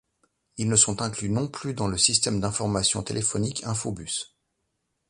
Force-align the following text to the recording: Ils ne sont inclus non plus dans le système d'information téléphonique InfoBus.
Ils 0.57 0.67
ne 0.67 0.75
sont 0.75 1.03
inclus 1.03 1.29
non 1.29 1.47
plus 1.47 1.75
dans 1.75 1.85
le 1.87 1.95
système 1.95 2.39
d'information 2.39 3.03
téléphonique 3.03 3.63
InfoBus. 3.65 4.31